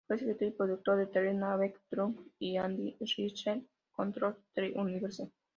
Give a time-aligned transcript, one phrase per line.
[0.07, 3.61] Fue escritor y productor de "The Naked Truth" y "Andy Richter
[3.91, 5.29] Controls the Universe".